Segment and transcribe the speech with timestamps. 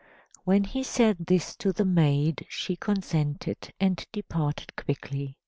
[0.45, 5.37] When he said this to the maid, she consented, and departed quickly.